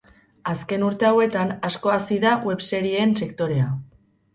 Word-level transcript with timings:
Azken 0.53 0.85
urte 0.87 1.07
hauetan, 1.11 1.53
asko 1.71 1.95
hazi 1.99 2.21
da 2.27 2.35
webserieen 2.49 3.19
sektorea. 3.23 3.75